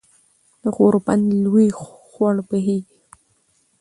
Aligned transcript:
د 0.61 0.63
غوربند 0.75 1.25
لوے 1.43 1.67
خوړ 1.81 2.35
بهېږي 2.49 2.99